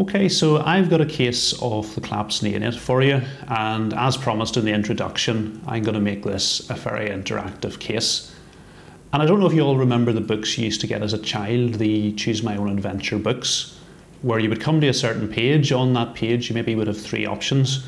[0.00, 4.56] Okay, so I've got a case of the collapsed neonate for you, and as promised
[4.56, 8.32] in the introduction, I'm going to make this a very interactive case.
[9.12, 11.14] And I don't know if you all remember the books you used to get as
[11.14, 13.76] a child, the Choose My Own Adventure books,
[14.22, 15.72] where you would come to a certain page.
[15.72, 17.84] On that page, you maybe would have three options.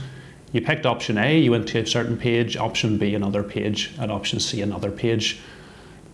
[0.50, 4.10] You picked option A, you went to a certain page, option B, another page, and
[4.10, 5.38] option C, another page.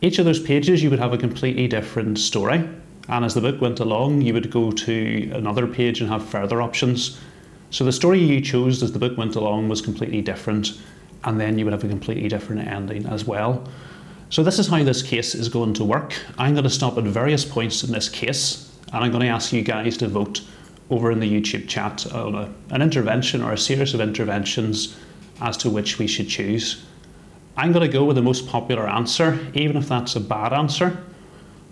[0.03, 2.69] Each of those pages, you would have a completely different story.
[3.09, 6.61] And as the book went along, you would go to another page and have further
[6.61, 7.19] options.
[7.71, 10.81] So the story you chose as the book went along was completely different,
[11.25, 13.69] and then you would have a completely different ending as well.
[14.29, 16.15] So this is how this case is going to work.
[16.37, 19.53] I'm going to stop at various points in this case, and I'm going to ask
[19.53, 20.43] you guys to vote
[20.91, 24.97] over in the YouTube chat on a, an intervention or a series of interventions
[25.41, 26.85] as to which we should choose.
[27.57, 31.03] I'm going to go with the most popular answer, even if that's a bad answer.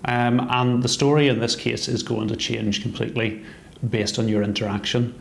[0.07, 3.45] Um, and the story in this case is going to change completely
[3.89, 5.19] based on your interaction.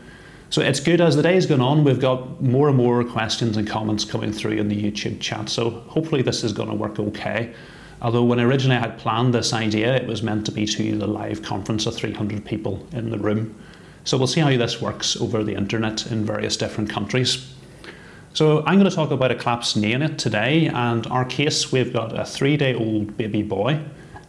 [0.50, 3.66] So it's good as the day's gone on, we've got more and more questions and
[3.66, 5.48] comments coming through in the YouTube chat.
[5.48, 7.52] So hopefully this is going to work okay.
[8.02, 11.06] Although when originally I had planned this idea, it was meant to be to the
[11.06, 13.54] live conference of 300 people in the room.
[14.04, 17.50] So we'll see how this works over the internet in various different countries.
[18.34, 22.18] So I'm going to talk about a collapsed neonate today, and our case we've got
[22.18, 23.80] a three-day-old baby boy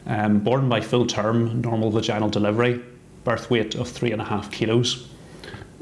[0.07, 2.81] um, born by full term, normal vaginal delivery,
[3.23, 5.09] birth weight of three and a half kilos.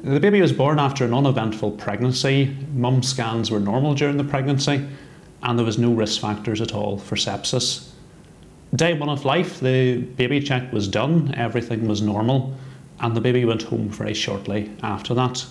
[0.03, 2.55] The baby was born after an uneventful pregnancy.
[2.73, 4.85] Mum scans were normal during the pregnancy,
[5.43, 7.89] and there was no risk factors at all for sepsis.
[8.75, 12.55] Day one of life, the baby check was done, everything was normal,
[12.99, 15.45] and the baby went home very shortly after that.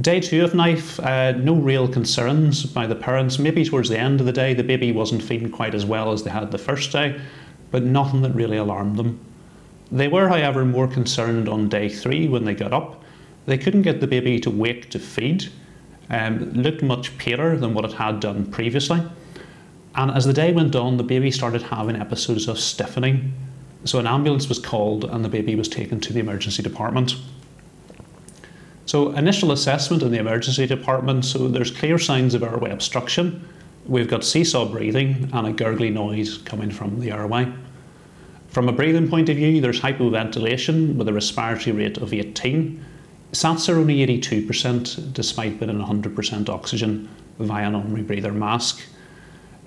[0.00, 3.38] Day two of life, uh, no real concerns by the parents.
[3.38, 6.22] Maybe towards the end of the day, the baby wasn't feeding quite as well as
[6.22, 7.18] they had the first day,
[7.76, 9.20] but nothing that really alarmed them.
[9.92, 13.04] They were, however, more concerned on day three when they got up.
[13.44, 15.52] They couldn't get the baby to wake to feed,
[16.08, 19.02] um, looked much paler than what it had done previously.
[19.94, 23.34] And as the day went on, the baby started having episodes of stiffening.
[23.84, 27.14] So an ambulance was called and the baby was taken to the emergency department.
[28.86, 33.46] So initial assessment in the emergency department, so there's clear signs of airway obstruction.
[33.88, 37.52] We've got seesaw breathing and a gurgly noise coming from the airway.
[38.56, 42.82] From a breathing point of view, there's hypoventilation with a respiratory rate of 18.
[43.32, 47.06] SATs are only 82% despite being in 100% oxygen
[47.38, 48.80] via an non-rebreather mask.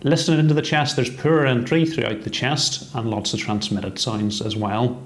[0.02, 4.42] Listening into the chest, there's poor entry throughout the chest and lots of transmitted sounds
[4.42, 5.00] as well.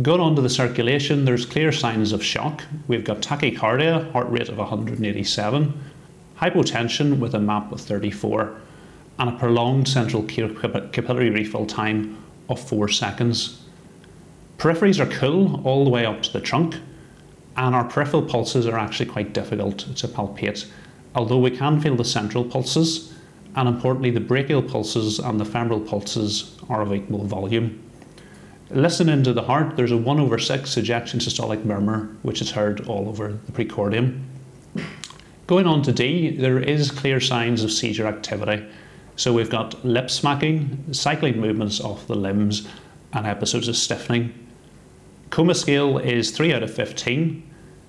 [0.00, 2.62] Going on to the circulation, there's clear signs of shock.
[2.86, 5.82] We've got tachycardia, heart rate of 187,
[6.40, 8.56] hypotension with a MAP of 34,
[9.18, 12.16] and a prolonged central capillary refill time
[12.48, 13.62] of 4 seconds.
[14.58, 16.76] Peripheries are cool all the way up to the trunk,
[17.56, 20.66] and our peripheral pulses are actually quite difficult to palpate,
[21.14, 23.14] although we can feel the central pulses,
[23.56, 27.82] and importantly, the brachial pulses and the femoral pulses are of equal volume.
[28.70, 32.86] Listening to the heart, there's a 1 over 6 ejection systolic murmur, which is heard
[32.86, 34.22] all over the precordium.
[35.46, 38.66] Going on to D, there is clear signs of seizure activity.
[39.18, 42.68] So we've got lip smacking, cycling movements of the limbs,
[43.12, 44.32] and episodes of stiffening.
[45.30, 47.42] Coma scale is 3 out of 15.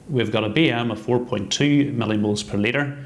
[0.10, 3.06] We've got a BM of 4.2 millimoles per litre,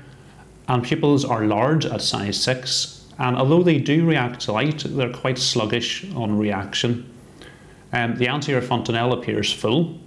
[0.69, 3.07] and pupils are large at size 6.
[3.19, 7.13] And although they do react to light, they're quite sluggish on reaction.
[7.91, 9.99] Um, the anterior fontanelle appears full,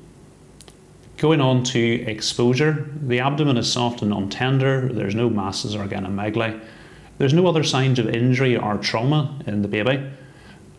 [1.19, 6.61] Going on to exposure, the abdomen is soft and non-tender, there's no masses or organomegaly,
[7.19, 10.11] there's no other signs of injury or trauma in the baby,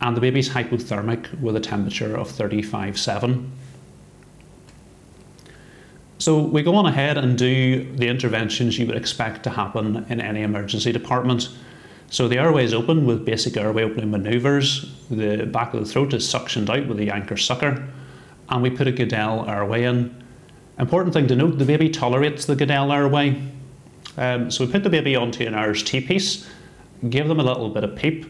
[0.00, 3.48] and the baby's hypothermic with a temperature of 35.7.
[6.18, 10.20] So we go on ahead and do the interventions you would expect to happen in
[10.20, 11.48] any emergency department.
[12.10, 16.14] So the airway is open with basic airway opening manoeuvres, the back of the throat
[16.14, 17.86] is suctioned out with a Yankauer sucker,
[18.48, 20.24] and we put a Guedel airway in.
[20.78, 23.40] Important thing to note, the baby tolerates the Guedel airway.
[24.18, 26.46] Um, so we put the baby onto an Ayres T-piece,
[27.08, 28.26] give them a little bit of PEEP,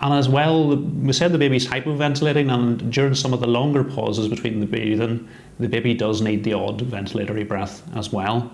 [0.00, 4.28] and as well, we said the baby's hypoventilating, and during some of the longer pauses
[4.28, 8.52] between the breathing, the baby does need the odd ventilatory breath as well.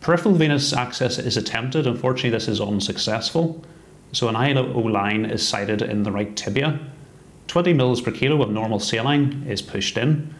[0.00, 3.62] Peripheral venous access is attempted, unfortunately this is unsuccessful.
[4.12, 6.80] So an ILO line is sited in the right tibia.
[7.46, 10.34] 20 mils per kilo of normal saline is pushed in,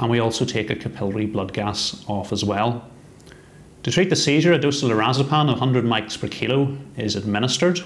[0.00, 2.84] and we also take a capillary blood gas off as well.
[3.82, 7.80] To treat the seizure, a dose of lorazepam of 100 mics per kilo is administered.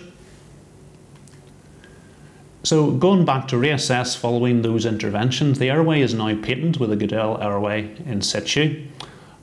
[2.65, 6.97] So going back to reassess following those interventions, the airway is now patent with a
[6.97, 8.87] Guedel airway in situ.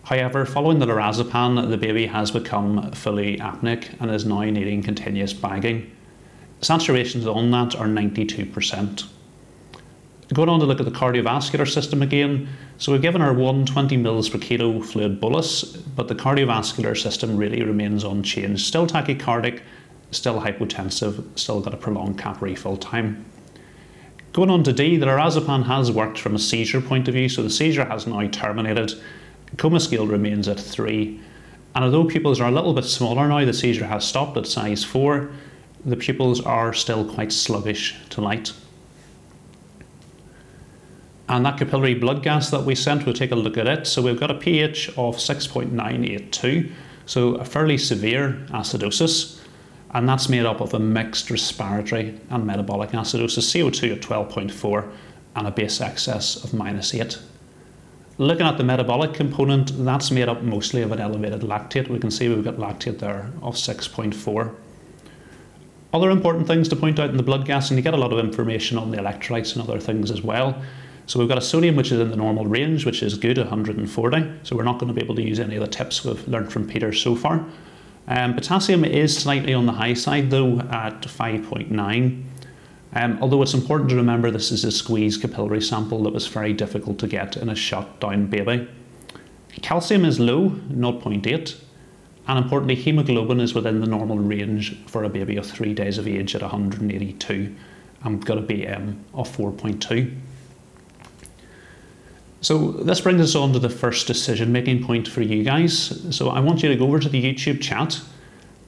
[0.03, 5.33] However, following the lorazepam, the baby has become fully apneic and is now needing continuous
[5.33, 5.89] bagging.
[6.61, 9.07] Saturations on that are 92%.
[10.33, 12.49] Going on to look at the cardiovascular system again,
[12.79, 17.61] so we've given our 120 mils per kilo fluid bolus, but the cardiovascular system really
[17.61, 18.65] remains unchanged.
[18.65, 19.61] Still tachycardic,
[20.09, 23.23] still hypotensive, still got a prolonged cap refill time.
[24.31, 27.43] Going on to D, the lorazepam has worked from a seizure point of view, so
[27.43, 28.93] the seizure has now terminated.
[29.57, 31.21] Coma scale remains at 3.
[31.75, 34.83] And although pupils are a little bit smaller now, the seizure has stopped at size
[34.83, 35.29] 4,
[35.85, 38.53] the pupils are still quite sluggish to light.
[41.29, 43.87] And that capillary blood gas that we sent, we'll take a look at it.
[43.87, 46.71] So we've got a pH of 6.982,
[47.05, 49.39] so a fairly severe acidosis
[49.93, 54.91] and that's made up of a mixed respiratory and metabolic acidosis, CO2 at 12.4
[55.35, 57.19] and a base excess of minus 8.
[58.17, 61.89] Looking at the metabolic component, that's made up mostly of an elevated lactate.
[61.89, 64.55] We can see we've got lactate there of 6.4.
[65.93, 68.11] Other important things to point out in the blood gas, and you get a lot
[68.11, 70.59] of information on the electrolytes and other things as well.
[71.05, 74.31] So we've got a sodium which is in the normal range, which is good, 140.
[74.43, 76.51] So we're not going to be able to use any of the tips we've learned
[76.51, 77.45] from Peter so far.
[78.07, 82.23] Um, potassium is slightly on the high side though at 5.9.
[82.95, 86.53] Um, although it's important to remember this is a squeezed capillary sample that was very
[86.53, 88.67] difficult to get in a shut down baby.
[89.61, 91.55] Calcium is low, 0.8,
[92.27, 96.07] and importantly, hemoglobin is within the normal range for a baby of three days of
[96.07, 97.55] age at 182
[98.03, 100.15] and got a BM of 4.2.
[102.43, 106.13] So this brings us on to the first decision making point for you guys.
[106.13, 108.01] So I want you to go over to the YouTube chat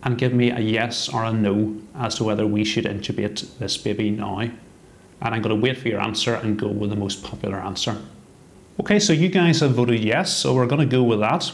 [0.03, 3.75] and give me a yes or a no as to whether we should intubate this
[3.75, 4.39] baby now.
[4.39, 4.53] And
[5.21, 7.97] I'm going to wait for your answer and go with the most popular answer.
[8.79, 11.51] Okay, so you guys have voted yes, so we're going to go with that.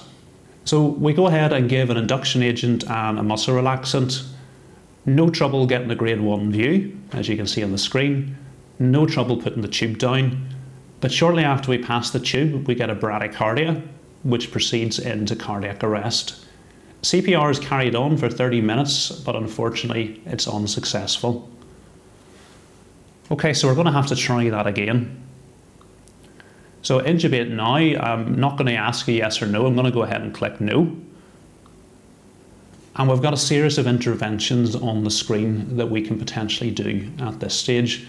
[0.66, 4.28] So we go ahead and give an induction agent and a muscle relaxant.
[5.08, 8.38] No trouble getting a grade 1 view, as you can see on the screen.
[8.78, 10.51] No trouble putting the tube down
[11.02, 13.86] but shortly after we pass the tube, we get a bradycardia,
[14.24, 16.46] which proceeds into cardiac arrest.
[17.02, 21.50] CPR is carried on for 30 minutes, but unfortunately, it's unsuccessful.
[23.32, 25.18] Okay, so we're going to have to try that again.
[26.84, 29.92] So intubate now, I'm not going to ask a yes or no, I'm going to
[29.92, 30.96] go ahead and click no.
[32.96, 37.10] And we've got a series of interventions on the screen that we can potentially do
[37.20, 38.06] at this stage.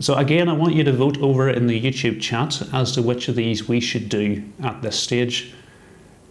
[0.00, 3.28] So again, I want you to vote over in the YouTube chat as to which
[3.28, 5.52] of these we should do at this stage.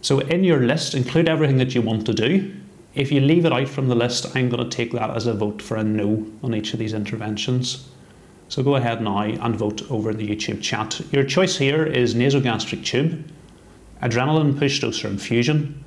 [0.00, 2.54] So in your list, include everything that you want to do.
[2.94, 5.34] If you leave it out from the list, I'm going to take that as a
[5.34, 7.88] vote for a no on each of these interventions.
[8.48, 11.00] So go ahead now and vote over in the YouTube chat.
[11.12, 13.30] Your choice here is nasogastric tube,
[14.02, 15.84] adrenaline push dose or infusion,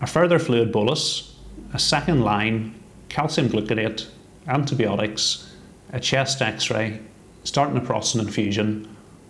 [0.00, 1.36] a further fluid bolus,
[1.74, 2.74] a second line,
[3.10, 4.08] calcium gluconate,
[4.46, 5.51] antibiotics,
[5.92, 7.00] a chest x-ray,
[7.44, 8.88] starting a prostin infusion,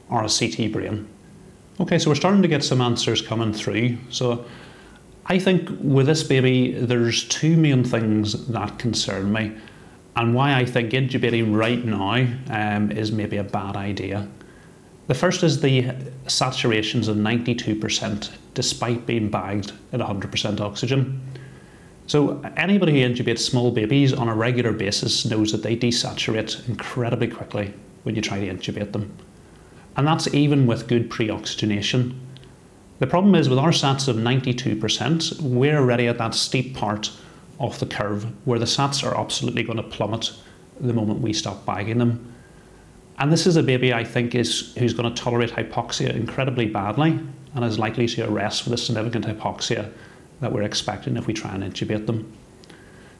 [0.08, 1.08] or a CT brain.
[1.80, 3.96] Okay, so we're starting to get some answers coming through.
[4.10, 4.44] So
[5.26, 9.52] I think with this baby, there's two main things that concern me,
[10.16, 14.28] and why I think intubating right now um, is maybe a bad idea.
[15.06, 15.82] The first is the
[16.26, 21.20] saturations of 92% despite being bagged at 100% oxygen.
[22.06, 27.28] So anybody who intubates small babies on a regular basis knows that they desaturate incredibly
[27.28, 29.16] quickly when you try to intubate them.
[29.96, 32.18] And that's even with good pre-oxygenation.
[32.98, 37.10] The problem is with our SATs of 92%, we're already at that steep part
[37.60, 40.32] of the curve where the SATs are absolutely going to plummet
[40.80, 42.32] the moment we stop bagging them.
[43.18, 47.20] And this is a baby I think is who's going to tolerate hypoxia incredibly badly
[47.54, 49.92] and is likely to arrest with a significant hypoxia
[50.42, 52.30] that we're expecting if we try and intubate them.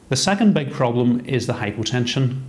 [0.09, 2.41] The second big problem is the hypotension.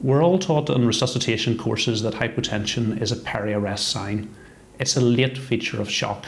[0.00, 4.34] We're all taught in resuscitation courses that hypotension is a peri-arrest sign.
[4.78, 6.26] It's a late feature of shock.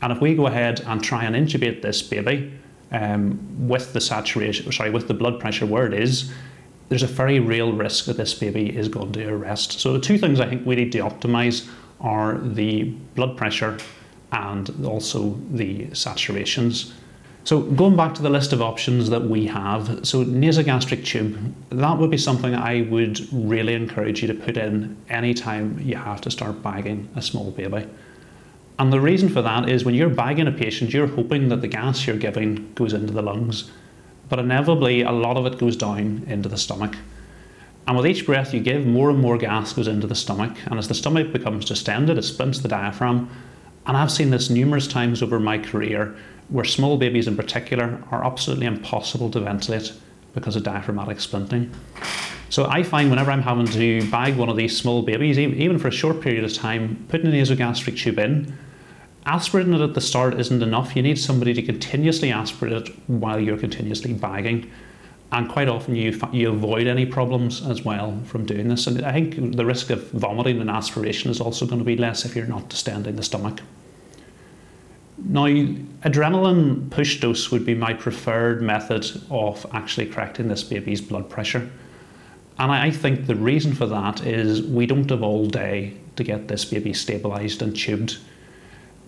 [0.00, 2.52] And if we go ahead and try and intubate this baby
[2.92, 6.32] um, with the saturation, sorry, with the blood pressure where it is,
[6.88, 9.80] there's a very real risk that this baby is going to arrest.
[9.80, 11.68] So the two things I think we need to optimize
[12.00, 12.84] are the
[13.16, 13.78] blood pressure
[14.30, 16.92] and also the saturations.
[17.46, 21.96] So going back to the list of options that we have, so nasogastric tube, that
[21.96, 26.30] would be something I would really encourage you to put in anytime you have to
[26.32, 27.86] start bagging a small baby.
[28.80, 31.68] And the reason for that is when you're bagging a patient, you're hoping that the
[31.68, 33.70] gas you're giving goes into the lungs,
[34.28, 36.96] but inevitably a lot of it goes down into the stomach.
[37.86, 40.56] And with each breath you give, more and more gas goes into the stomach.
[40.66, 43.30] And as the stomach becomes distended, it splints the diaphragm.
[43.86, 46.16] And I've seen this numerous times over my career
[46.48, 49.92] where small babies in particular are absolutely impossible to ventilate
[50.34, 51.72] because of diaphragmatic splinting.
[52.48, 55.88] So I find whenever I'm having to bag one of these small babies, even for
[55.88, 58.56] a short period of time, putting a nasogastric tube in,
[59.24, 60.94] aspirating it at the start isn't enough.
[60.94, 64.70] You need somebody to continuously aspirate it while you're continuously bagging.
[65.32, 68.86] And quite often you, you avoid any problems as well from doing this.
[68.86, 72.24] And I think the risk of vomiting and aspiration is also going to be less
[72.24, 73.60] if you're not distending the stomach.
[75.18, 81.30] Now, adrenaline push dose would be my preferred method of actually correcting this baby's blood
[81.30, 81.70] pressure.
[82.58, 86.48] And I think the reason for that is we don't have all day to get
[86.48, 88.18] this baby stabilised and tubed.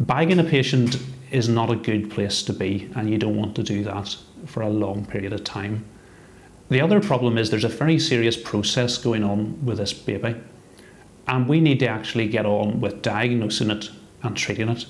[0.00, 0.98] Bagging a patient
[1.30, 4.62] is not a good place to be, and you don't want to do that for
[4.62, 5.84] a long period of time.
[6.70, 10.36] The other problem is there's a very serious process going on with this baby,
[11.26, 13.90] and we need to actually get on with diagnosing it
[14.22, 14.86] and treating it.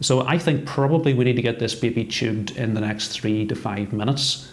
[0.00, 3.44] So I think probably we need to get this baby tubed in the next three
[3.46, 4.50] to five minutes.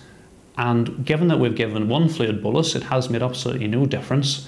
[0.57, 4.47] And given that we've given one fluid bolus, it has made absolutely no difference.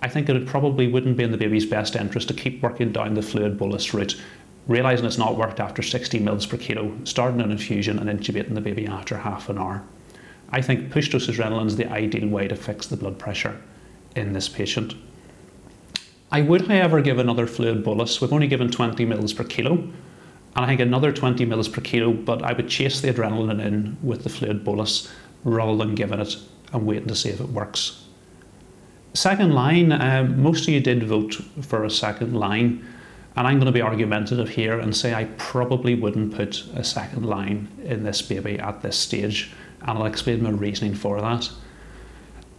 [0.00, 3.14] I think it probably wouldn't be in the baby's best interest to keep working down
[3.14, 4.20] the fluid bolus route,
[4.68, 8.60] realising it's not worked after 60 mils per kilo, starting an infusion and intubating the
[8.60, 9.82] baby after half an hour.
[10.50, 13.60] I think push dose adrenaline is the ideal way to fix the blood pressure
[14.14, 14.94] in this patient.
[16.30, 18.20] I would, however, give another fluid bolus.
[18.20, 19.88] We've only given 20 mils per kilo,
[20.58, 23.96] and I think another 20 mils per kilo, but I would chase the adrenaline in
[24.02, 25.08] with the fluid bolus
[25.44, 26.36] rather than giving it
[26.72, 28.02] and waiting to see if it works.
[29.14, 32.84] Second line, um, most of you did vote for a second line,
[33.36, 37.24] and I'm going to be argumentative here and say I probably wouldn't put a second
[37.24, 41.48] line in this baby at this stage, and I'll explain my reasoning for that.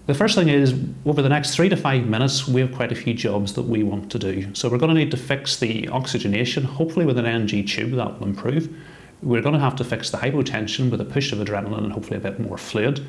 [0.09, 0.73] The first thing is,
[1.05, 3.83] over the next three to five minutes, we have quite a few jobs that we
[3.83, 4.55] want to do.
[4.55, 8.19] So we're going to need to fix the oxygenation, hopefully with an NG tube, that
[8.19, 8.75] will improve.
[9.21, 12.17] We're going to have to fix the hypotension with a push of adrenaline and hopefully
[12.17, 13.05] a bit more fluid.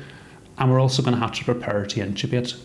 [0.59, 2.55] And we're also going to have to prepare to intubate.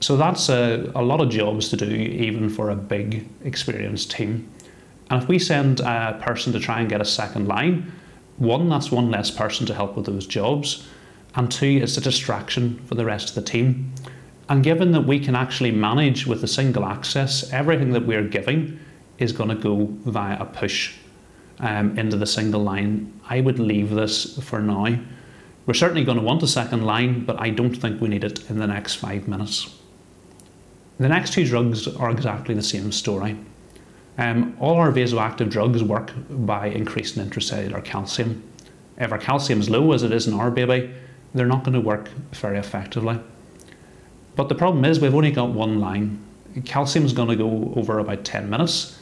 [0.00, 4.50] So that's a, a lot of jobs to do, even for a big, experienced team.
[5.10, 7.92] And if we send a person to try and get a second line,
[8.36, 10.88] one, that's one less person to help with those jobs
[11.36, 13.92] and two, it's a distraction for the rest of the team.
[14.48, 18.78] And given that we can actually manage with a single access, everything that we're giving
[19.18, 20.94] is going to go via a push
[21.60, 23.20] um, into the single line.
[23.28, 24.98] I would leave this for now.
[25.66, 28.48] We're certainly going to want a second line, but I don't think we need it
[28.50, 29.74] in the next five minutes.
[30.98, 33.36] The next two drugs are exactly the same story.
[34.18, 38.42] Um, all our vasoactive drugs work by increasing intracellular calcium.
[38.98, 40.94] If our calcium is low, as it is in our baby,
[41.34, 43.18] they're not going to work very effectively.
[44.36, 46.18] But the problem is we've only got one line.
[46.64, 48.98] Calcium is going to go over about 10 minutes.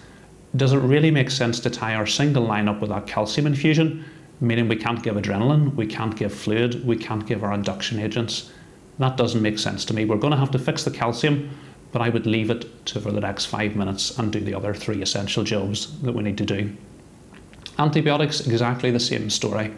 [0.57, 4.05] Does it really make sense to tie our single line up with that calcium infusion,
[4.41, 8.51] meaning we can't give adrenaline, we can't give fluid, we can't give our induction agents?
[8.99, 10.05] That doesn't make sense to me.
[10.05, 11.51] We're going to have to fix the calcium,
[11.91, 14.75] but I would leave it to for the next five minutes and do the other
[14.75, 16.75] three essential jobs that we need to do.
[17.79, 19.73] Antibiotics, exactly the same story.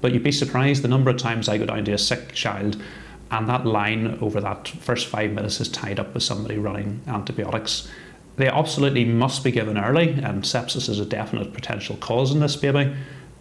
[0.00, 2.82] But you'd be surprised the number of times I go down to a sick child
[3.30, 7.88] and that line over that first five minutes is tied up with somebody running antibiotics.
[8.36, 12.56] They absolutely must be given early, and sepsis is a definite potential cause in this
[12.56, 12.94] baby,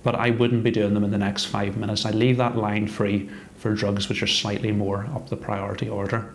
[0.03, 2.05] but I wouldn't be doing them in the next five minutes.
[2.05, 6.33] I leave that line free for drugs which are slightly more up the priority order.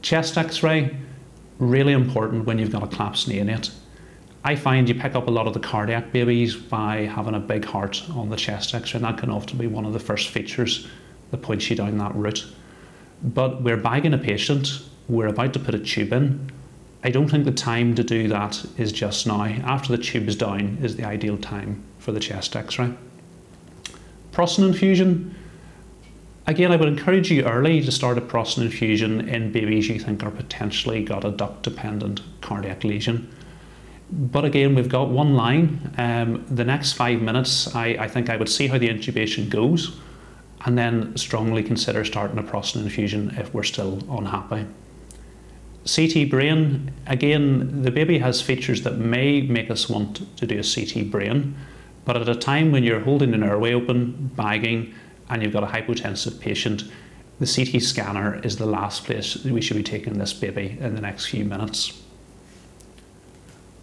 [0.00, 0.96] Chest x ray,
[1.58, 3.70] really important when you've got a collapsed neonate.
[4.44, 7.64] I find you pick up a lot of the cardiac babies by having a big
[7.64, 10.86] heart on the chest x-ray, and that can often be one of the first features
[11.30, 12.46] that points you down that route.
[13.22, 16.50] But we're bagging a patient, we're about to put a tube in.
[17.02, 19.44] I don't think the time to do that is just now.
[19.44, 22.92] After the tube is down is the ideal time for the chest x-ray.
[24.32, 25.34] Prostin infusion,
[26.48, 30.22] Again, I would encourage you early to start a prostin infusion in babies you think
[30.22, 33.30] are potentially got a duct dependent cardiac lesion.
[34.10, 35.92] But again, we've got one line.
[35.98, 39.98] Um, the next five minutes, I, I think I would see how the intubation goes
[40.64, 44.66] and then strongly consider starting a prostin infusion if we're still unhappy.
[45.86, 50.62] CT brain, again, the baby has features that may make us want to do a
[50.62, 51.56] CT brain,
[52.04, 54.94] but at a time when you're holding an airway open, bagging,
[55.30, 56.84] and you've got a hypotensive patient,
[57.40, 61.00] the CT scanner is the last place we should be taking this baby in the
[61.00, 62.02] next few minutes.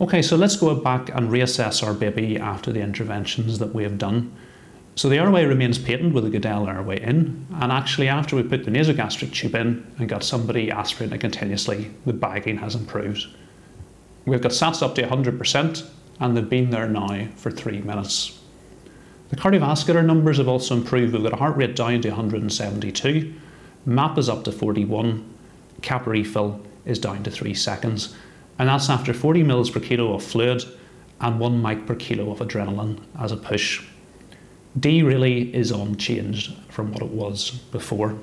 [0.02, 3.98] Okay, so let's go back and reassess our baby after the interventions that we have
[3.98, 4.36] done.
[4.96, 8.66] So the airway remains patent with the Guedel airway in, and actually after we put
[8.66, 13.28] the nasogastric tube in and got somebody aspirating continuously, the bagging has improved.
[14.26, 18.38] We've got SATs up to 100% and they've been there now for three minutes.
[19.30, 21.14] The cardiovascular numbers have also improved.
[21.14, 23.34] We've got a heart rate down to 172,
[23.86, 25.24] MAP is up to 41,
[25.82, 28.14] cap refill is down to 3 seconds,
[28.58, 30.64] and that's after 40 mils per kilo of fluid
[31.22, 33.84] and 1 mic per kilo of adrenaline as a push.
[34.80, 38.16] D really is unchanged from what it was before.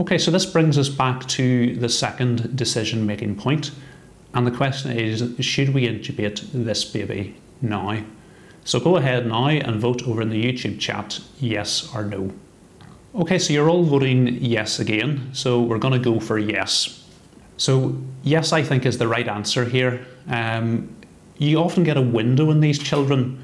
[0.00, 3.70] Okay, so this brings us back to the second decision making point,
[4.34, 8.02] and the question is should we intubate this baby now?
[8.64, 12.32] So go ahead now and vote over in the YouTube chat yes or no.
[13.14, 17.01] Okay, so you're all voting yes again, so we're going to go for yes.
[17.56, 20.04] So, yes, I think is the right answer here.
[20.28, 20.96] Um,
[21.38, 23.38] you often get a window in these children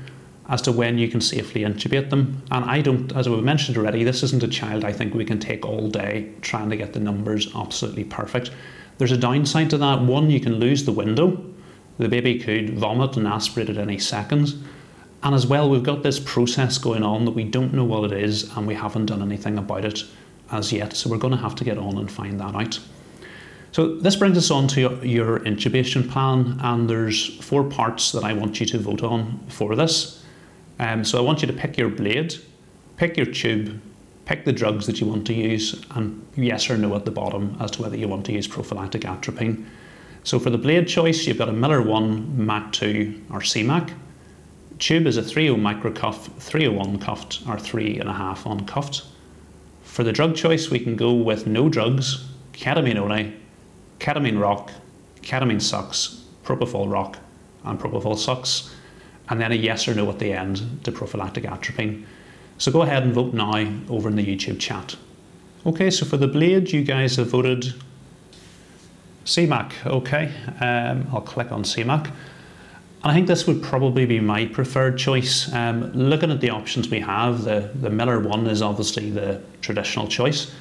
[0.49, 2.43] as to when you can safely intubate them.
[2.51, 5.39] And I don't, as we mentioned already, this isn't a child I think we can
[5.39, 8.51] take all day trying to get the numbers absolutely perfect.
[8.97, 10.01] There's a downside to that.
[10.01, 11.45] One, you can lose the window.
[11.99, 14.57] The baby could vomit and aspirate at any seconds.
[15.23, 18.23] And as well, we've got this process going on that we don't know what it
[18.23, 20.05] is and we haven't done anything about it
[20.51, 20.95] as yet.
[20.95, 22.79] So we're going to have to get on and find that out.
[23.73, 28.33] So this brings us on to your intubation plan, and there's four parts that I
[28.33, 30.25] want you to vote on for this.
[30.79, 32.37] Um, so I want you to pick your blade,
[32.97, 33.81] pick your tube,
[34.25, 37.57] pick the drugs that you want to use, and yes or no at the bottom
[37.61, 39.67] as to whether you want to use prophylactic atropine.
[40.25, 43.93] So for the blade choice, you've got a Miller 1, Mac 2, or CMAC.
[44.79, 48.05] Tube is a 30 microcuff, 301 cuffed, or 3.5
[48.45, 49.05] uncuffed.
[49.83, 53.35] For the drug choice, we can go with no drugs, ketamine only,
[53.99, 54.73] ketamine rock,
[55.23, 57.19] ketamine sucks, propofol rock,
[57.65, 58.75] and propofol sucks
[59.29, 62.05] and then a yes or no at the end to prophylactic atropine.
[62.59, 64.97] So go ahead and vote now over in the YouTube chat.
[65.67, 67.75] Okay, so for the blade, you guys have voted
[69.25, 69.87] CMAC.
[69.87, 72.07] Okay, um, I'll click on CMAC.
[72.07, 75.53] And I think this would probably be my preferred choice.
[75.53, 80.09] Um, looking at the options we have, the, the Miller one is obviously the traditional
[80.09, 80.53] choice.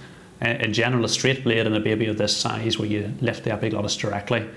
[0.41, 3.51] In general, a straight blade in a baby of this size where you lift the
[3.51, 4.47] epiglottis directly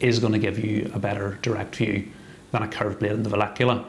[0.00, 2.08] is going to give you a better direct view
[2.52, 3.84] than a curved blade in the vallecula.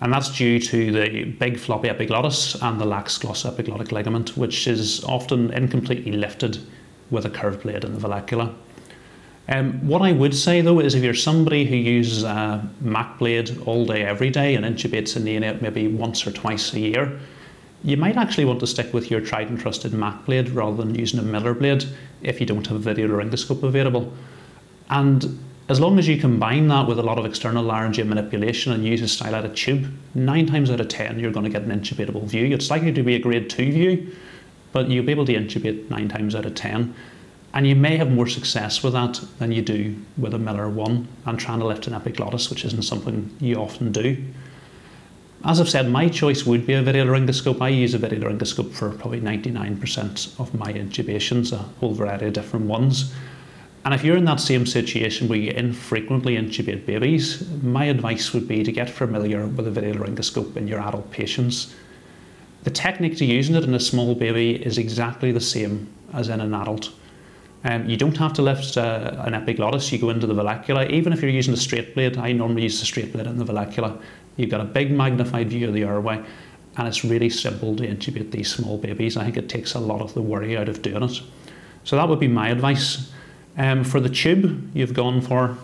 [0.00, 5.02] And that's due to the big floppy epiglottis and the lax glossoepiglottic ligament, which is
[5.04, 6.58] often incompletely lifted
[7.10, 8.54] with a curved blade in the vallecula.
[9.50, 13.58] Um, what I would say though is if you're somebody who uses a Mac blade
[13.66, 17.18] all day, every day, and intubates a neonate maybe once or twice a year,
[17.82, 20.94] you might actually want to stick with your tried and trusted Mac blade rather than
[20.94, 21.84] using a Miller blade
[22.22, 24.12] if you don't have a video laryngoscope available.
[24.90, 25.38] And
[25.68, 29.02] as long as you combine that with a lot of external laryngeal manipulation and use
[29.02, 32.46] a stylated tube, nine times out of ten you're going to get an intubatable view.
[32.54, 34.12] It's likely to be a grade two view,
[34.72, 36.94] but you'll be able to intubate nine times out of ten.
[37.54, 41.08] And you may have more success with that than you do with a Miller 1
[41.26, 44.22] and trying to lift an epiglottis, which isn't something you often do.
[45.44, 47.62] As I've said, my choice would be a video laryngoscope.
[47.62, 52.32] I use a video laryngoscope for probably 99% of my intubations, a whole variety of
[52.32, 53.14] different ones.
[53.84, 58.48] And if you're in that same situation where you infrequently intubate babies, my advice would
[58.48, 61.72] be to get familiar with a video laryngoscope in your adult patients.
[62.64, 66.40] The technique to using it in a small baby is exactly the same as in
[66.40, 66.90] an adult.
[67.62, 70.90] Um, you don't have to lift uh, an epiglottis, you go into the vallecula.
[70.90, 73.44] Even if you're using a straight blade, I normally use the straight blade in the
[73.44, 74.00] vallecula.
[74.38, 76.24] You've got a big magnified view of the airway,
[76.76, 79.16] and it's really simple to intubate these small babies.
[79.16, 81.20] I think it takes a lot of the worry out of doing it.
[81.82, 83.12] So that would be my advice.
[83.56, 85.58] Um, for the tube, you've gone for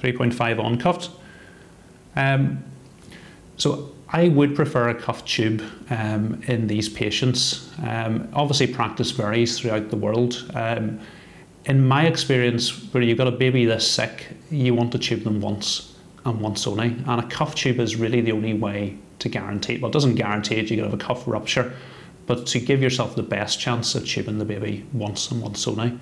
[0.00, 1.10] 3.5 uncuffed.
[2.14, 2.62] Um,
[3.56, 7.68] so I would prefer a cuff tube um, in these patients.
[7.82, 10.48] Um, obviously, practice varies throughout the world.
[10.54, 11.00] Um,
[11.64, 15.40] in my experience, where you've got a baby this sick, you want to tube them
[15.40, 15.87] once
[16.28, 16.96] and once only.
[17.06, 19.74] And a cuff tube is really the only way to guarantee.
[19.74, 19.80] it.
[19.80, 21.74] Well, it doesn't guarantee it, you could have a cuff rupture,
[22.26, 25.98] but to give yourself the best chance of tubing the baby once and once only.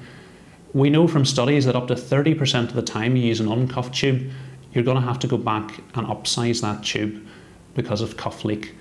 [0.74, 3.94] We know from studies that up to 30% of the time you use an uncuffed
[3.94, 4.30] tube,
[4.72, 7.24] you're going to have to go back and upsize that tube
[7.74, 8.74] because of cuff leak.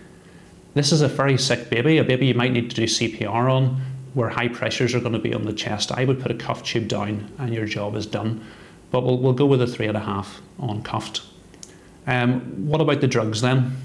[0.73, 3.81] This is a very sick baby, a baby you might need to do CPR on,
[4.13, 5.91] where high pressures are going to be on the chest.
[5.91, 8.45] I would put a cuff tube down and your job is done.
[8.91, 11.21] But we'll, we'll go with a three and a half uncuffed.
[12.07, 13.75] Um, what about the drugs then?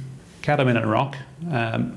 [0.43, 1.17] Ketamine and rock.
[1.51, 1.97] Um,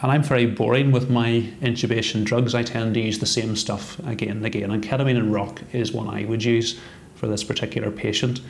[0.00, 2.54] and I'm very boring with my intubation drugs.
[2.54, 4.70] I tend to use the same stuff again and again.
[4.70, 6.78] And ketamine and rock is one I would use
[7.16, 8.40] for this particular patient.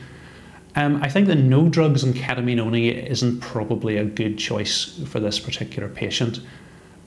[0.75, 5.19] Um, I think that no drugs and ketamine only isn't probably a good choice for
[5.19, 6.41] this particular patient.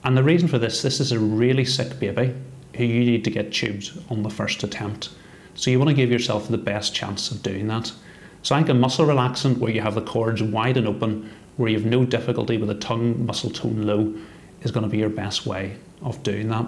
[0.02, 2.34] And the reason for this, this is a really sick baby
[2.76, 5.10] who you need to get tubed on the first attempt.
[5.54, 7.92] So you want to give yourself the best chance of doing that.
[8.42, 11.70] So I think a muscle relaxant where you have the cords wide and open, where
[11.70, 14.14] you have no difficulty with the tongue muscle tone low,
[14.62, 16.66] is going to be your best way of doing that.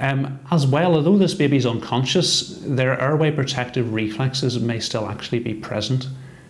[0.00, 5.40] Um, as well, although this baby is unconscious, their airway protective reflexes may still actually
[5.40, 6.06] be present.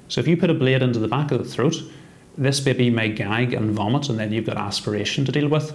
[0.09, 1.77] So if you put a blade into the back of the throat,
[2.37, 5.73] this baby may gag and vomit, and then you've got aspiration to deal with,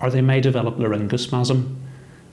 [0.00, 1.74] or they may develop laryngospasm.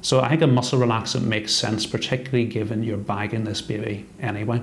[0.01, 4.61] So I think a muscle relaxant makes sense, particularly given you're bagging this baby anyway.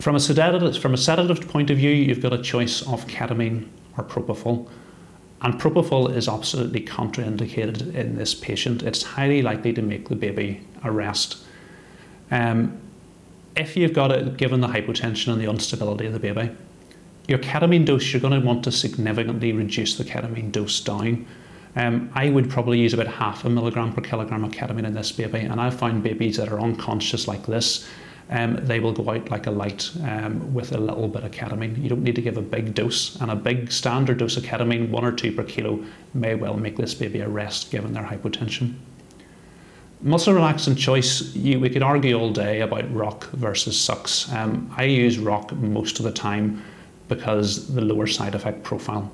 [0.00, 3.68] From a sedative, from a sedative point of view, you've got a choice of ketamine
[3.98, 4.66] or propofol.
[5.42, 8.82] And propofol is absolutely contraindicated in this patient.
[8.82, 11.44] It's highly likely to make the baby arrest.
[12.30, 12.80] Um,
[13.56, 16.50] if you've got it, given the hypotension and the instability of the baby,
[17.28, 21.26] your ketamine dose, you're going to want to significantly reduce the ketamine dose down.
[21.76, 25.12] Um, I would probably use about half a milligram per kilogram of ketamine in this
[25.12, 27.86] baby, and I've found babies that are unconscious like this
[28.30, 31.82] um, they will go out like a light um, with a little bit of ketamine.
[31.82, 34.88] You don't need to give a big dose, and a big standard dose of ketamine,
[34.90, 38.74] one or two per kilo, may well make this baby arrest given their hypotension.
[40.02, 44.32] Muscle relaxant choice, you, we could argue all day about rock versus sucks.
[44.32, 46.62] Um, I use rock most of the time
[47.08, 49.10] because the lower side effect profile.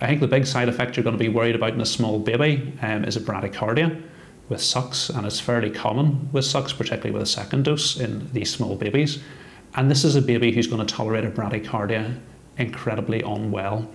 [0.00, 2.18] I think the big side effect you're going to be worried about in a small
[2.18, 4.00] baby um, is a bradycardia
[4.48, 8.50] with sucks, and it's fairly common with sucks, particularly with a second dose in these
[8.50, 9.22] small babies.
[9.74, 12.18] And this is a baby who's going to tolerate a bradycardia
[12.58, 13.88] incredibly unwell.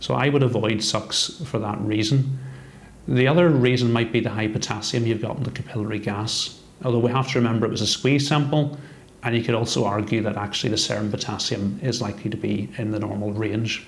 [0.00, 2.38] So I would avoid sucks for that reason.
[3.08, 6.60] The other reason might be the high potassium you've got in the capillary gas.
[6.84, 8.78] Although we have to remember it was a squeeze sample,
[9.22, 12.90] and you could also argue that actually the serum potassium is likely to be in
[12.90, 13.86] the normal range.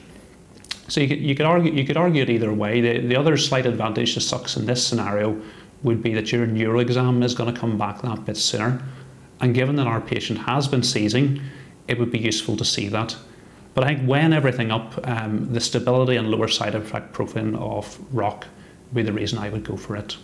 [0.88, 2.80] So you could, you could argue you could argue it either way.
[2.80, 5.40] The, the other slight advantage to sucks in this scenario
[5.82, 8.82] would be that your neuro exam is going to come back that bit sooner.
[9.40, 11.40] And given that our patient has been seizing,
[11.88, 13.16] it would be useful to see that.
[13.74, 17.98] But I think when everything up, um, the stability and lower side effect profile of
[18.14, 18.46] rock
[18.86, 20.16] would be the reason I would go for it.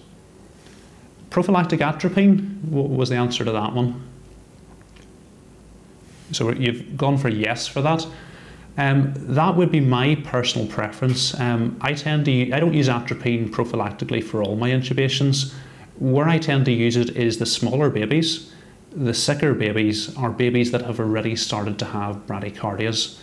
[1.29, 4.03] Prophylactic atropine what was the answer to that one.
[6.33, 8.07] So you've gone for yes for that.
[8.79, 11.39] Um, that would be my personal preference.
[11.39, 15.53] Um, I tend to I don't use atropine prophylactically for all my intubations.
[15.99, 18.51] Where I tend to use it is the smaller babies.
[18.95, 23.19] The sicker babies are babies that have already started to have bradycardias.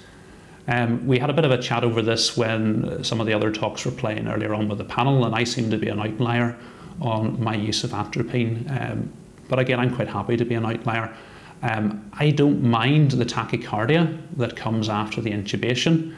[0.67, 3.51] Um, we had a bit of a chat over this when some of the other
[3.51, 6.55] talks were playing earlier on with the panel, and I seem to be an outlier
[7.01, 8.67] on my use of atropine.
[8.69, 9.11] Um,
[9.47, 11.15] but again, I'm quite happy to be an outlier.
[11.61, 16.15] Um, I don't mind the tachycardia that comes after the intubation,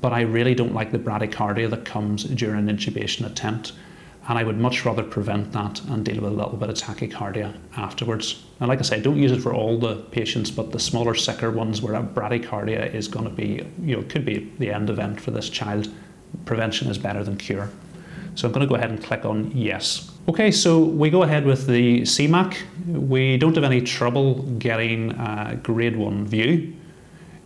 [0.00, 3.72] but I really don't like the bradycardia that comes during an intubation attempt.
[4.28, 7.56] And I would much rather prevent that and deal with a little bit of tachycardia
[7.76, 8.44] afterwards.
[8.60, 11.50] And like I say, don't use it for all the patients, but the smaller, sicker
[11.50, 15.20] ones where a bradycardia is going to be, you know, could be the end event
[15.20, 15.88] for this child.
[16.44, 17.68] Prevention is better than cure.
[18.36, 20.11] So I'm going to go ahead and click on yes.
[20.28, 22.56] Okay, so we go ahead with the CMAC.
[22.86, 26.76] We don't have any trouble getting a grade 1 view.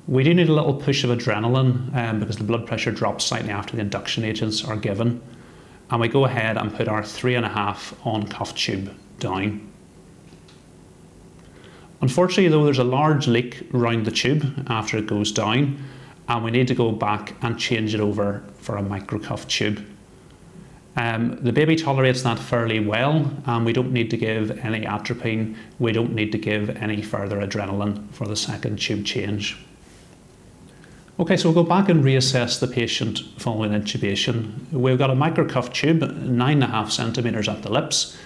[0.06, 3.48] We do need a little push of adrenaline um, because the blood pressure drops slightly
[3.48, 5.22] after the induction agents are given.
[5.88, 9.72] And we go ahead and put our 3.5 on cuff tube down.
[12.02, 15.82] Unfortunately, though, there's a large leak around the tube after it goes down,
[16.28, 19.82] and we need to go back and change it over for a microcuff tube.
[20.96, 25.54] Um, the baby tolerates that fairly well, and we don't need to give any atropine,
[25.78, 29.58] we don't need to give any further adrenaline for the second tube change.
[31.20, 34.70] Okay, so we'll go back and reassess the patient following intubation.
[34.72, 38.16] We've got a microcuff tube, nine and a half centimetres at the lips,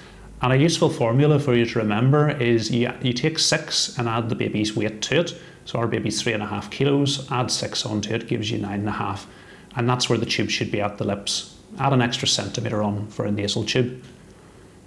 [0.40, 4.28] and a useful formula for you to remember is you, you take six and add
[4.28, 5.36] the baby's weight to it.
[5.64, 8.80] So our baby's three and a half kilos, add six onto it, gives you nine
[8.80, 9.26] and a half,
[9.74, 13.06] and that's where the tube should be at the lips add an extra centimetre on
[13.08, 14.02] for a nasal tube.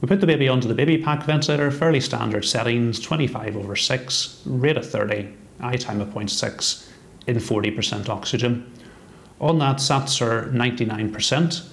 [0.02, 4.76] We put the baby onto the babyPAC ventilator, fairly standard settings, 25 over 6, rate
[4.76, 6.89] of 30, I time of 0.6,
[7.28, 8.69] in 40% oxygen.
[9.39, 11.69] On that, SATs are 99%.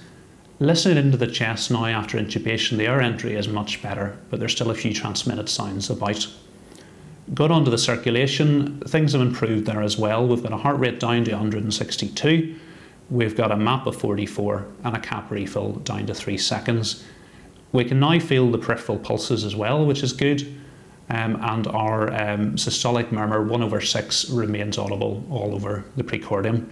[0.59, 4.53] Listening into the chest now after intubation, the air entry is much better, but there's
[4.53, 6.25] still a few transmitted sounds about.
[7.33, 10.25] Got onto the circulation, things have improved there as well.
[10.25, 12.55] We've got a heart rate down to 162
[13.11, 17.03] we've got a map of 44 and a cap refill down to 3 seconds.
[17.73, 20.41] We can now feel the peripheral pulses as well, which is good.
[21.11, 26.69] um, and our um, systolic murmur 1 over 6 remains audible all over the precordium.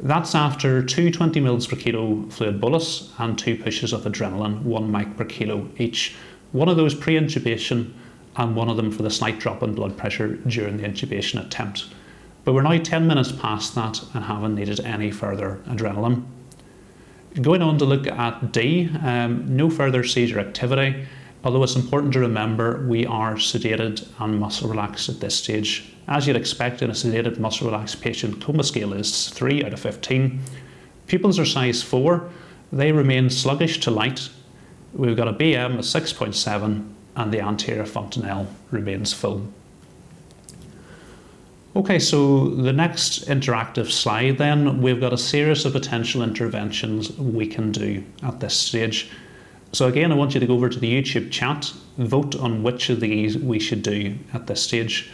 [0.00, 4.90] That's after two 20 mils per kilo fluid bolus and two pushes of adrenaline, 1
[4.90, 6.16] mic per kilo each.
[6.52, 7.92] One of those pre intubation
[8.36, 11.86] and one of them for the slight drop in blood pressure during the intubation attempt.
[12.44, 16.24] But we're now 10 minutes past that and haven't needed any further adrenaline.
[17.40, 21.06] Going on to look at D, um, no further seizure activity,
[21.44, 25.92] although it's important to remember we are sedated and muscle relaxed at this stage.
[26.08, 29.80] As you'd expect in a sedated muscle relaxed patient, coma scale is 3 out of
[29.80, 30.40] 15.
[31.06, 32.28] Pupils are size 4,
[32.72, 34.28] they remain sluggish to light.
[34.92, 39.52] We've got a BM of 6.7 and the anterior fontanelle remains full.
[41.76, 47.46] Okay, so the next interactive slide then, we've got a series of potential interventions we
[47.46, 49.08] can do at this stage.
[49.70, 52.90] So again, I want you to go over to the YouTube chat, vote on which
[52.90, 55.12] of these we should do at this stage.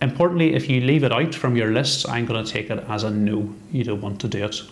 [0.00, 3.02] Importantly, if you leave it out from your list, I'm going to take it as
[3.02, 4.62] a no, you don't want to do it.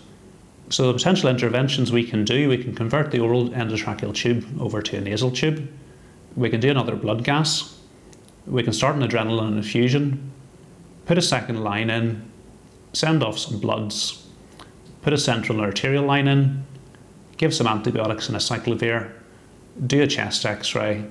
[0.71, 4.81] So the potential interventions we can do, we can convert the oral endotracheal tube over
[4.81, 5.69] to a nasal tube.
[6.35, 7.79] We can do another blood gas.
[8.47, 10.31] We can start an adrenaline infusion
[11.07, 12.31] put a second line in,
[12.93, 14.27] send off some bloods,
[15.03, 16.65] put a central arterial line in,
[17.37, 19.13] give some antibiotics and acyclovir,
[19.87, 21.05] do a chest x ray,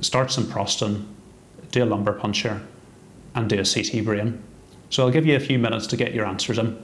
[0.00, 1.06] start some prostin,
[1.70, 2.60] do a lumbar puncture,
[3.34, 4.42] and do a CT brain.
[4.88, 6.82] So I'll give you a few minutes to get your answers in.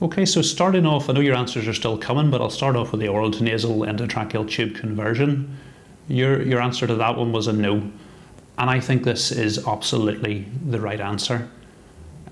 [0.00, 2.92] Okay, so starting off, I know your answers are still coming, but I'll start off
[2.92, 5.56] with the oral to nasal endotracheal tube conversion.
[6.08, 7.76] Your, your answer to that one was a no,
[8.58, 11.48] and I think this is absolutely the right answer.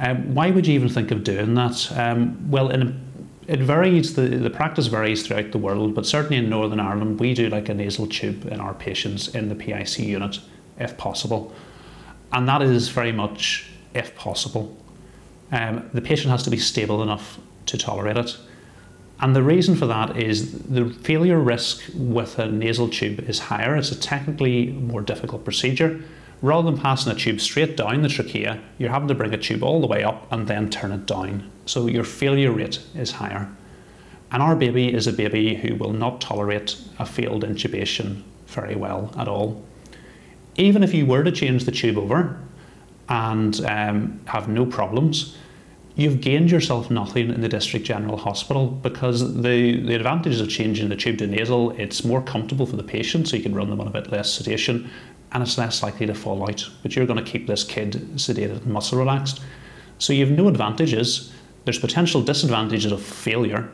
[0.01, 1.91] Um, why would you even think of doing that?
[1.97, 3.01] Um, well, in,
[3.47, 7.35] it varies, the, the practice varies throughout the world, but certainly in Northern Ireland, we
[7.35, 10.39] do like a nasal tube in our patients in the PIC unit,
[10.79, 11.53] if possible.
[12.33, 14.77] And that is very much if possible.
[15.51, 18.37] Um, the patient has to be stable enough to tolerate it.
[19.21, 23.77] And the reason for that is the failure risk with a nasal tube is higher.
[23.77, 26.03] It's a technically more difficult procedure
[26.43, 29.63] rather than passing a tube straight down the trachea, you're having to bring a tube
[29.63, 31.51] all the way up and then turn it down.
[31.67, 33.49] So your failure rate is higher.
[34.33, 39.15] And our baby is a baby who will not tolerate a failed intubation very well
[39.17, 39.63] at all.
[40.57, 42.39] Even if you were to change the tube over
[43.09, 45.37] and um, have no problems,
[45.95, 50.89] you've gained yourself nothing in the district general hospital because the, the advantages of changing
[50.89, 53.81] the tube to nasal, it's more comfortable for the patient, so you can run them
[53.81, 54.91] on a bit less sedation,
[55.33, 56.69] and it's less likely to fall out.
[56.83, 59.41] But you're going to keep this kid sedated and muscle relaxed.
[59.99, 61.33] So you have no advantages.
[61.65, 63.71] There's potential disadvantages of failure.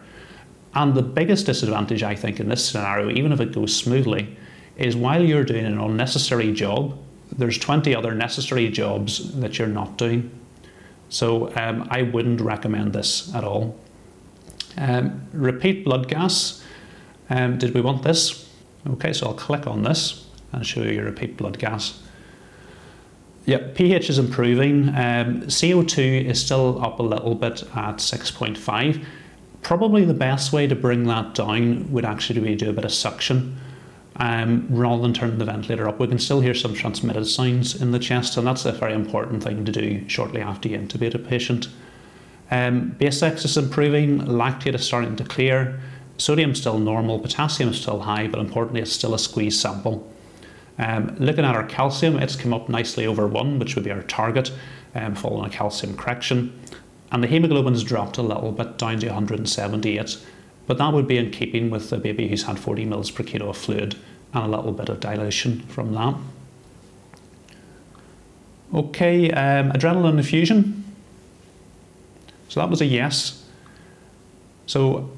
[0.74, 4.36] And the biggest disadvantage, I think, in this scenario, even if it goes smoothly,
[4.76, 6.96] is while you're doing an unnecessary job,
[7.36, 10.30] there's 20 other necessary jobs that you're not doing.
[11.08, 13.78] So um, I wouldn't recommend this at all.
[14.76, 16.62] Um, repeat blood gas.
[17.30, 18.48] Um, did we want this?
[18.88, 22.02] Okay, so I'll click on this and show you your repeat blood gas.
[23.46, 24.88] Yep, pH is improving.
[24.90, 29.04] Um, CO2 is still up a little bit at 6.5.
[29.62, 32.84] Probably the best way to bring that down would actually be to do a bit
[32.84, 33.56] of suction
[34.16, 35.98] um, rather than turning the ventilator up.
[35.98, 39.42] We can still hear some transmitted sounds in the chest, and that's a very important
[39.42, 41.68] thing to do shortly after you intubate a patient.
[42.50, 45.80] Um, base excess is improving, lactate is starting to clear,
[46.16, 50.10] sodium is still normal, potassium is still high, but importantly, it's still a squeeze sample.
[50.78, 54.02] Um, looking at our calcium, it's come up nicely over 1, which would be our
[54.02, 54.52] target,
[54.94, 56.58] um, following a calcium correction.
[57.10, 60.18] And the hemoglobin's dropped a little bit down to 178,
[60.66, 63.48] but that would be in keeping with a baby who's had 40 mils per kilo
[63.48, 63.96] of fluid
[64.34, 66.14] and a little bit of dilution from that.
[68.74, 70.84] Okay, um, adrenaline infusion.
[72.48, 73.44] So that was a yes.
[74.66, 75.10] So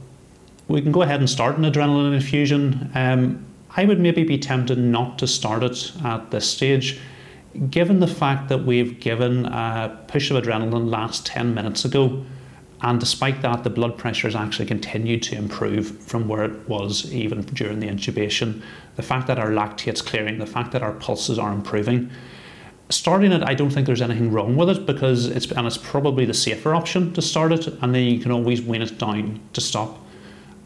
[0.69, 2.91] we can go ahead and start an adrenaline infusion.
[2.95, 3.45] Um,
[3.77, 6.99] I would maybe be tempted not to start it at this stage,
[7.71, 12.25] given the fact that we've given a push of adrenaline last 10 minutes ago,
[12.83, 17.13] and despite that, the blood pressure has actually continued to improve from where it was
[17.13, 18.63] even during the intubation.
[18.97, 22.11] The fact that our lactate's clearing, the fact that our pulses are improving.
[22.89, 26.25] Starting it, I don't think there's anything wrong with it because it's and it's probably
[26.25, 29.61] the safer option to start it, and then you can always wean it down to
[29.61, 29.99] stop.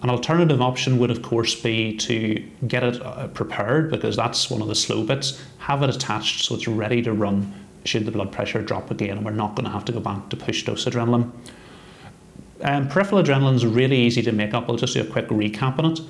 [0.05, 4.61] An alternative option would, of course, be to get it uh, prepared because that's one
[4.61, 5.43] of the slow bits.
[5.61, 7.55] Have it attached so it's ready to run
[7.87, 10.29] should the blood pressure drop again, and we're not going to have to go back
[10.29, 11.31] to push dose adrenaline.
[12.61, 14.69] Um, peripheral adrenaline is really easy to make up.
[14.69, 16.01] I'll just do a quick recap on it.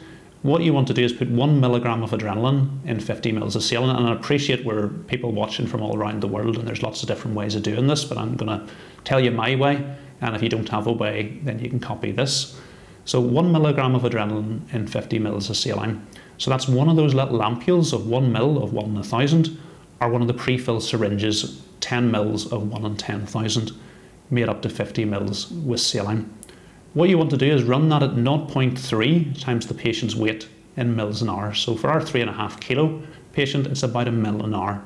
[0.42, 3.62] what you want to do is put one milligram of adrenaline in 50 mils of
[3.62, 3.94] saline.
[3.94, 7.08] And I appreciate we're people watching from all around the world, and there's lots of
[7.08, 8.72] different ways of doing this, but I'm going to
[9.04, 9.84] tell you my way.
[10.20, 12.58] And if you don't have a way, then you can copy this.
[13.04, 16.06] So, one milligram of adrenaline in 50 mils of saline.
[16.38, 19.58] So, that's one of those little ampules of one mil of one in a thousand,
[20.00, 23.72] or one of the pre filled syringes, 10 mils of one in 10,000,
[24.30, 26.32] made up to 50 mils with saline.
[26.94, 30.94] What you want to do is run that at 0.3 times the patient's weight in
[30.94, 31.52] mils an hour.
[31.52, 34.82] So for our three and a half kilo patient, it's about a mil an hour.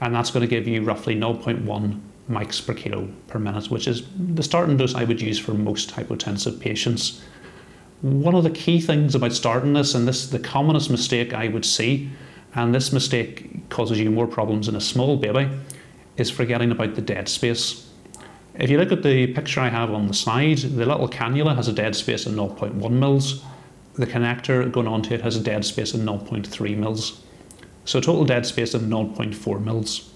[0.00, 4.04] And that's going to give you roughly 0.1 mics per kilo per minute, which is
[4.16, 7.22] the starting dose I would use for most hypotensive patients.
[8.02, 11.46] One of the key things about starting this, and this is the commonest mistake I
[11.46, 12.10] would see,
[12.52, 15.48] and this mistake causes you more problems in a small baby,
[16.16, 17.88] is forgetting about the dead space.
[18.56, 21.68] If you look at the picture I have on the side, the little cannula has
[21.68, 23.44] a dead space of 0.1 mils.
[23.94, 27.22] The connector going onto it has a dead space of 0.3 mils.
[27.84, 30.12] So total dead space of 0.4 mils.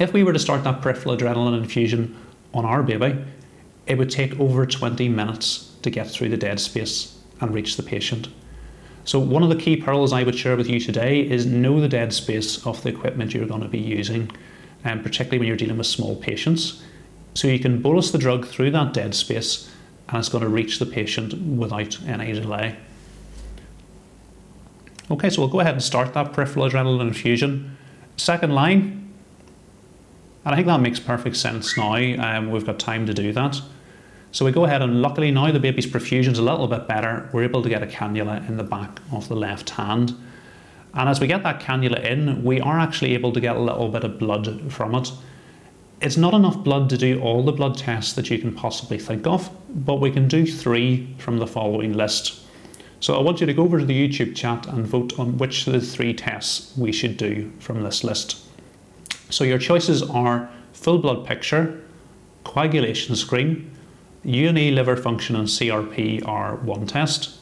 [0.00, 2.16] If we were to start that peripheral adrenaline infusion
[2.52, 3.24] on our baby,
[3.86, 7.82] it would take over 20 minutes to get through the dead space and reach the
[7.82, 8.28] patient.
[9.04, 11.88] So one of the key pearls I would share with you today is know the
[11.88, 14.30] dead space of the equipment you're going to be using,
[14.84, 16.82] and particularly when you're dealing with small patients.
[17.34, 19.70] So you can bolus the drug through that dead space
[20.08, 22.76] and it's going to reach the patient without any delay.
[25.10, 27.76] Okay, so we'll go ahead and start that peripheral adrenaline infusion.
[28.16, 29.12] Second line,
[30.44, 31.94] and I think that makes perfect sense now.
[31.94, 33.60] Um, we've got time to do that.
[34.30, 37.28] So we go ahead and luckily now the baby's perfusion is a little bit better.
[37.32, 40.14] We're able to get a cannula in the back of the left hand.
[40.94, 43.88] And as we get that cannula in, we are actually able to get a little
[43.88, 45.10] bit of blood from it.
[46.00, 49.26] It's not enough blood to do all the blood tests that you can possibly think
[49.26, 52.40] of, but we can do three from the following list.
[53.00, 55.66] So I want you to go over to the YouTube chat and vote on which
[55.66, 58.44] of the three tests we should do from this list.
[59.30, 61.80] So your choices are full blood picture,
[62.44, 63.70] coagulation screen,
[64.24, 67.38] UNE liver function and CRP are one test,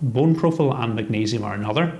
[0.00, 1.98] bone profile and magnesium are another,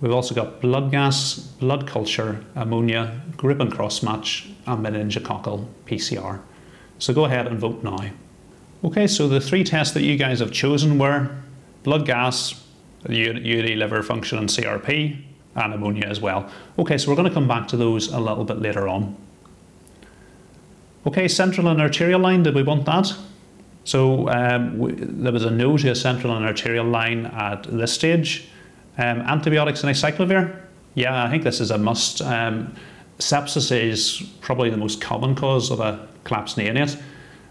[0.00, 6.40] We've also got blood gas, blood culture, ammonia, group and cross match, and meningococcal PCR.
[7.00, 7.98] So go ahead and vote now.
[8.84, 11.30] Okay, so the three tests that you guys have chosen were
[11.82, 12.64] blood gas,
[13.08, 15.20] UNE liver function and CRP,
[15.56, 16.48] and ammonia as well.
[16.78, 19.16] Okay, so we're going to come back to those a little bit later on.
[21.08, 23.10] Okay, central and arterial line, did we want that?
[23.84, 27.94] So um, we, there was a no to a central and arterial line at this
[27.94, 28.46] stage.
[28.98, 30.60] Um, antibiotics and acyclovir,
[30.92, 32.20] yeah, I think this is a must.
[32.20, 32.74] Um,
[33.18, 37.00] sepsis is probably the most common cause of a collapsed neonate.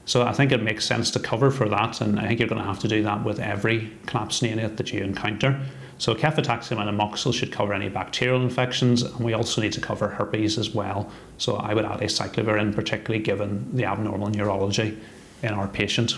[0.05, 2.61] So I think it makes sense to cover for that, and I think you're going
[2.61, 5.59] to have to do that with every collapsed neonate that you encounter.
[5.99, 10.07] So cefotaxime and amoxil should cover any bacterial infections, and we also need to cover
[10.07, 11.11] herpes as well.
[11.37, 14.97] So I would add acyclovir in, particularly given the abnormal neurology
[15.41, 16.17] in our patient.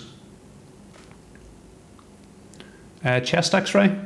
[3.03, 3.97] Uh, chest X-ray.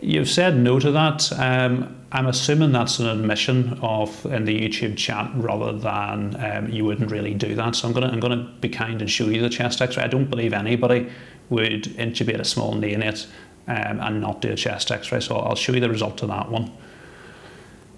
[0.00, 1.32] You've said no to that.
[1.32, 6.84] Um, I'm assuming that's an admission of in the YouTube chat rather than um, you
[6.84, 7.74] wouldn't really do that.
[7.74, 10.04] So I'm gonna I'm gonna be kind and show you the chest X-ray.
[10.04, 11.10] I don't believe anybody
[11.50, 13.26] would intubate a small neonate
[13.70, 15.20] um, and not do a chest X-ray.
[15.20, 16.70] So I'll show you the result of that one.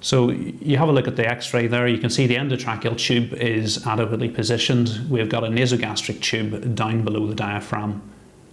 [0.01, 1.87] So you have a look at the X-ray there.
[1.87, 5.07] You can see the endotracheal tube is adequately positioned.
[5.09, 8.03] We've got a nasogastric tube down below the diaphragm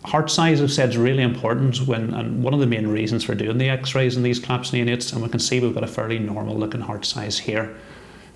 [0.05, 3.35] heart size I've said is really important when and one of the main reasons for
[3.35, 6.19] doing the x-rays in these collapsed neonates and we can see we've got a fairly
[6.19, 7.75] normal looking heart size here.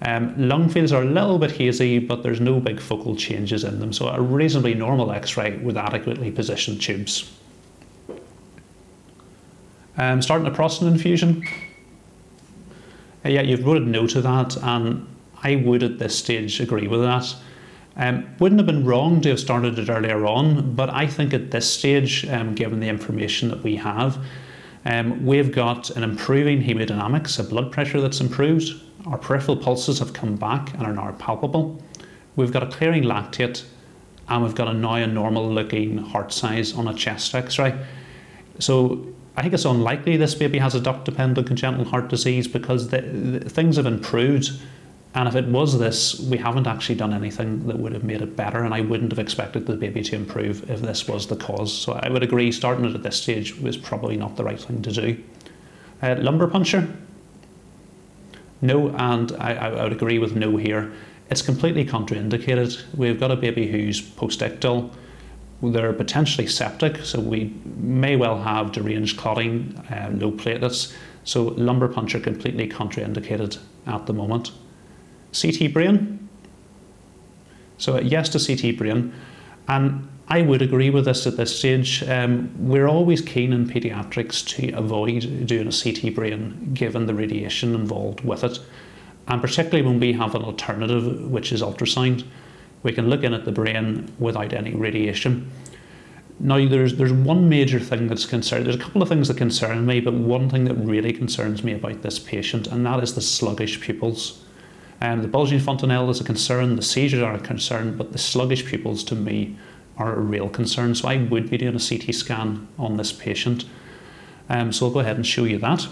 [0.02, 3.80] Um, lung fields are a little bit hazy but there's no big focal changes in
[3.80, 7.32] them so a reasonably normal x-ray with adequately positioned tubes.
[9.98, 11.46] Um, starting a prostin infusion.
[13.24, 15.08] Uh, yeah, you've voted no to that and
[15.44, 17.36] I would at this stage agree with that.
[17.96, 21.52] Um, wouldn't have been wrong to have started it earlier on, but I think at
[21.52, 24.18] this stage, um, given the information that we have,
[24.86, 28.82] um, we've got an improving hemodynamics, a blood pressure that's improved.
[29.06, 31.82] Our peripheral pulses have come back and are now palpable.
[32.36, 33.64] We've got a clearing lactate,
[34.28, 37.78] and we've got a now a normal looking heart size on a chest x ray.
[38.60, 42.90] So I think it's unlikely this baby has a duct dependent congenital heart disease because
[42.90, 44.52] the, the, things have improved
[45.16, 48.36] and if it was this, we haven't actually done anything that would have made it
[48.36, 51.72] better, and I wouldn't have expected the baby to improve if this was the cause.
[51.72, 54.82] So I would agree starting it at this stage was probably not the right thing
[54.82, 55.24] to do.
[56.02, 56.88] Uh, lumbar puncture?
[58.62, 60.92] No, and I, I would agree with no here.
[61.30, 62.82] It's completely contraindicated.
[62.96, 64.92] We've got a baby who's postictal.
[65.72, 70.94] They're potentially septic, so we may well have deranged clotting, uh, low platelets.
[71.24, 74.52] So lumbar puncture completely contraindicated at the moment.
[75.32, 76.30] CT brain.
[77.78, 79.14] So yes to CT brain,
[79.68, 82.04] and I would agree with this at this stage.
[82.04, 87.76] Um, we're always keen in paediatrics to avoid doing a CT brain given the radiation
[87.76, 88.60] involved with it,
[89.28, 92.24] and particularly when we have an alternative, which is ultrasound
[92.84, 95.50] we can look in at the brain without any radiation.
[96.40, 98.66] Now, there's there's one major thing that's concerned.
[98.66, 101.74] There's a couple of things that concern me, but one thing that really concerns me
[101.74, 104.44] about this patient, and that is the sluggish pupils.
[105.02, 108.66] Um, the bulging fontanelle is a concern, the seizures are a concern, but the sluggish
[108.66, 109.58] pupils to me
[109.98, 110.96] are a real concern.
[110.96, 113.66] So I would be doing a CT scan on this patient.
[114.50, 115.88] Um, so I'll go ahead and show you that.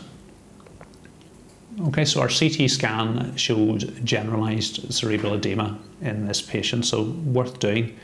[1.80, 7.98] Okay, so our CT scan showed generalized cerebral edema in this patient, so worth doing.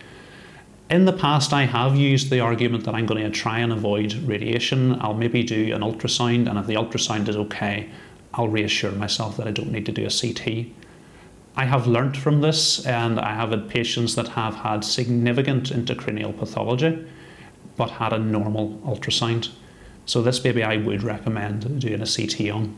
[0.89, 4.13] In the past, I have used the argument that I'm going to try and avoid
[4.25, 4.97] radiation.
[5.01, 7.89] I'll maybe do an ultrasound, and if the ultrasound is okay,
[8.33, 10.67] I'll reassure myself that I don't need to do a CT.
[11.57, 16.37] I have learnt from this, and I have had patients that have had significant intracranial
[16.37, 17.05] pathology
[17.75, 19.49] but had a normal ultrasound.
[20.05, 22.75] So, this baby I would recommend doing a CT on.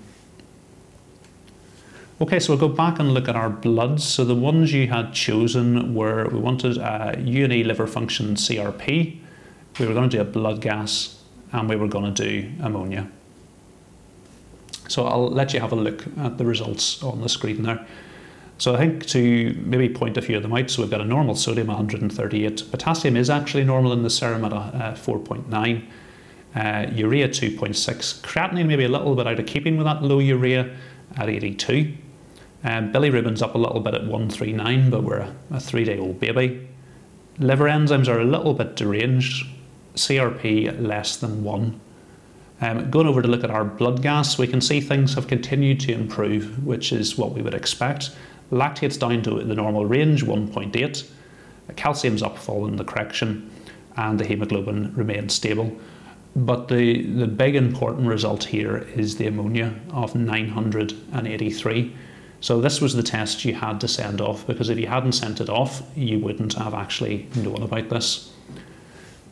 [2.22, 4.04] Okay, so we'll go back and look at our bloods.
[4.04, 9.18] So the ones you had chosen were we wanted a UNE liver function CRP,
[9.80, 13.10] we were going to do a blood gas, and we were going to do ammonia.
[14.90, 17.88] So I'll let you have a look at the results on the screen there.
[18.58, 21.06] So I think to maybe point a few of them out, so we've got a
[21.06, 22.70] normal sodium 138.
[22.70, 25.86] Potassium is actually normal in the serum at uh, 4.9.
[26.54, 28.22] Uh, urea 2.6.
[28.24, 30.76] Creatinine maybe a little bit out of keeping with that low urea
[31.16, 31.96] at 82.
[32.64, 36.20] Um, bilirubin's up a little bit at 139, but we're a, a three day old
[36.20, 36.68] baby.
[37.38, 39.48] Liver enzymes are a little bit deranged,
[39.96, 41.80] CRP less than 1.
[42.62, 45.80] Um, going over to look at our blood gas, we can see things have continued
[45.82, 48.12] to improve, which is what we would expect.
[48.52, 51.10] Lactate's down to the normal range, 1.8.
[51.78, 53.50] Calcium's up following the correction,
[53.96, 55.72] and the hemoglobin remains stable.
[56.36, 61.96] But the, the big important result here is the ammonia of 983.
[62.42, 65.42] So this was the test you had to send off because if you hadn't sent
[65.42, 68.32] it off, you wouldn't have actually known about this.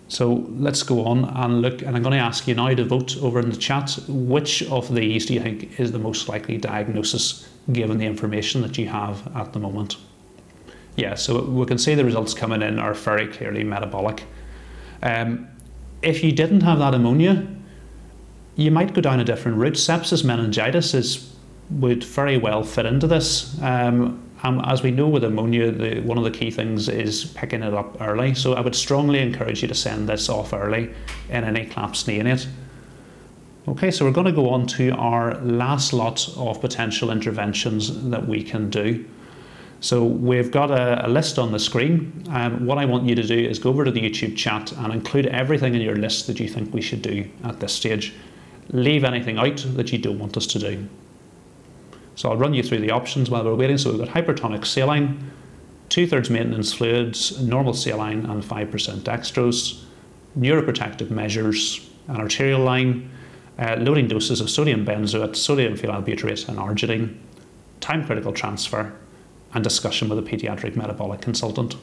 [0.10, 3.18] So let's go on and look, and I'm going to ask you now to vote
[3.18, 7.48] over in the chat which of these do you think is the most likely diagnosis
[7.72, 9.98] given the information that you have at the moment?
[10.96, 14.24] Yeah, so we can see the results coming in are very clearly metabolic.
[15.04, 15.48] Um,
[16.02, 17.46] if you didn't have that ammonia,
[18.56, 19.74] you might go down a different route.
[19.74, 21.37] Sepsis meningitis is
[21.70, 23.62] would very well fit into this.
[23.62, 27.64] Um, um, as we know with ammonia, the, one of the key things is picking
[27.64, 28.36] it up early.
[28.36, 30.94] So I would strongly encourage you to send this off early
[31.30, 32.08] in any collapsed.
[33.68, 38.26] Okay, so we're going to go on to our last lot of potential interventions that
[38.28, 39.06] we can do.
[39.80, 42.24] So we've got a, a list on the screen.
[42.30, 44.94] Um, what I want you to do is go over to the YouTube chat and
[44.94, 48.14] include everything in your list that you think we should do at this stage.
[48.70, 50.88] Leave anything out that you don't want us to do.
[52.18, 53.78] So I'll run you through the options while we're waiting.
[53.78, 55.32] So we've got hypertonic saline,
[55.88, 58.70] two thirds maintenance fluids, normal saline, and 5%
[59.02, 59.84] dextrose,
[60.38, 63.12] neuroprotective measures, an arterial line,
[63.60, 67.16] uh, loading doses of sodium benzoate, sodium phenylbutyrate, and arginine,
[67.82, 68.92] time critical transfer,
[69.54, 71.76] and discussion with a paediatric metabolic consultant.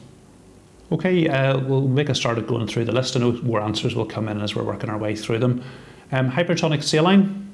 [0.91, 3.15] Okay, uh, we'll make a start at going through the list.
[3.15, 5.63] I know more answers will come in as we're working our way through them.
[6.11, 7.53] Um, hypertonic saline,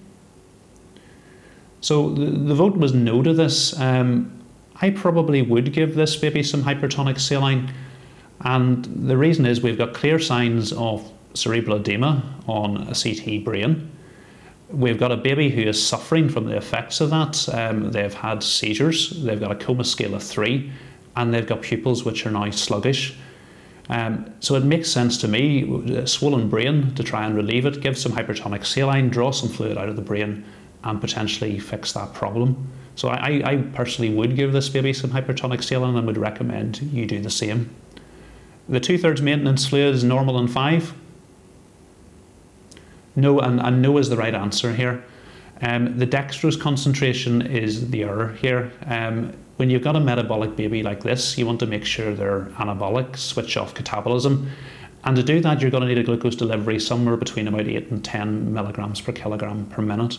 [1.82, 3.78] so the, the vote was no to this.
[3.80, 4.32] Um,
[4.82, 7.72] I probably would give this baby some hypertonic saline.
[8.42, 13.92] And the reason is we've got clear signs of cerebral edema on a CT brain.
[14.70, 17.48] We've got a baby who is suffering from the effects of that.
[17.50, 20.72] Um, they've had seizures, they've got a coma scale of three,
[21.16, 23.16] and they've got pupils which are now sluggish.
[23.90, 27.82] Um, so it makes sense to me, a swollen brain, to try and relieve it,
[27.82, 30.46] give some hypertonic saline, draw some fluid out of the brain,
[30.84, 32.68] and potentially fix that problem.
[32.96, 37.06] So I, I personally would give this baby some hypertonic saline and would recommend you
[37.06, 37.70] do the same.
[38.68, 40.94] The two thirds maintenance fluid is normal in five.
[43.16, 45.04] No, and, and no is the right answer here.
[45.62, 48.72] Um, the dextrose concentration is the error here.
[48.86, 52.46] Um, when you've got a metabolic baby like this, you want to make sure they're
[52.58, 54.48] anabolic, switch off catabolism.
[55.04, 57.92] And to do that, you're going to need a glucose delivery somewhere between about 8
[57.92, 60.18] and 10 milligrams per kilogram per minute.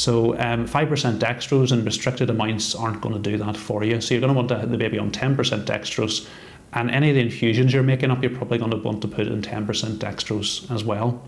[0.00, 4.00] So um, 5% dextrose and restricted amounts aren't going to do that for you.
[4.00, 5.36] So you're going to want to, the baby on 10%
[5.66, 6.26] dextrose
[6.72, 9.26] And any of the infusions you're making up, you're probably going to want to put
[9.26, 9.66] in 10%
[9.98, 11.22] dextrose as well.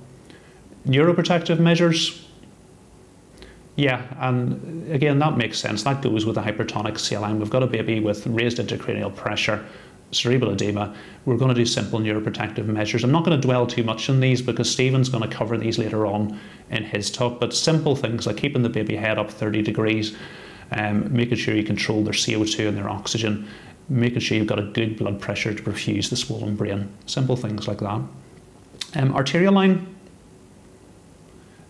[0.86, 2.26] Neuroprotective measures,
[3.76, 5.82] yeah, and again, that makes sense.
[5.82, 7.38] That goes with a hypertonic saline.
[7.40, 9.66] We've got a baby with raised intracranial pressure,
[10.12, 10.94] cerebral edema.
[11.24, 13.02] We're going to do simple neuroprotective measures.
[13.02, 15.78] I'm not going to dwell too much on these because Stephen's going to cover these
[15.78, 16.38] later on
[16.70, 20.16] in his talk, but simple things like keeping the baby head up 30 degrees,
[20.70, 23.48] um, making sure you control their CO2 and their oxygen,
[23.88, 26.88] making sure you've got a good blood pressure to perfuse the swollen brain.
[27.06, 28.00] Simple things like that.
[28.94, 29.86] Um, arterial line,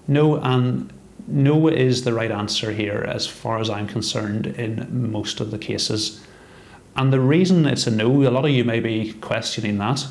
[0.08, 0.92] no, and
[1.28, 5.58] no is the right answer here as far as I'm concerned in most of the
[5.58, 6.24] cases.
[6.96, 10.06] And the reason it's a no, a lot of you may be questioning that,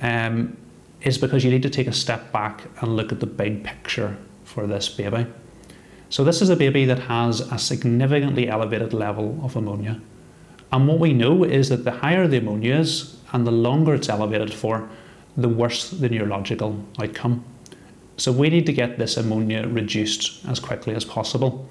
[0.00, 0.56] um,
[1.02, 4.16] is because you need to take a step back and look at the big picture
[4.44, 5.26] for this baby.
[6.08, 10.00] So, this is a baby that has a significantly elevated level of ammonia.
[10.70, 14.08] And what we know is that the higher the ammonia is and the longer it's
[14.08, 14.88] elevated for,
[15.36, 17.44] the worse the neurological outcome.
[18.16, 21.68] So we need to get this ammonia reduced as quickly as possible.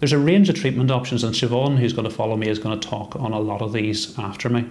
[0.00, 2.78] There's a range of treatment options, and Siobhan, who's going to follow me, is going
[2.78, 4.68] to talk on a lot of these after me.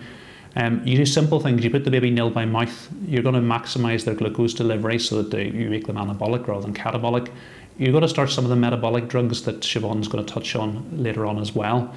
[0.55, 1.63] Um, you do simple things.
[1.63, 2.89] You put the baby nil by mouth.
[3.07, 6.61] You're going to maximise their glucose delivery so that they, you make them anabolic rather
[6.61, 7.31] than catabolic.
[7.77, 10.87] You're going to start some of the metabolic drugs that Siobhan's going to touch on
[10.91, 11.93] later on as well.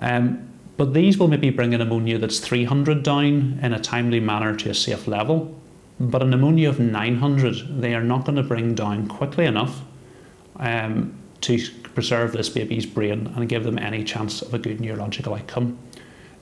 [0.00, 4.54] Um, but these will maybe bring an ammonia that's 300 down in a timely manner
[4.56, 5.58] to a safe level.
[5.98, 9.80] But an ammonia of 900, they are not going to bring down quickly enough
[10.56, 11.58] um, to
[11.98, 15.76] preserve this baby's brain and give them any chance of a good neurological outcome.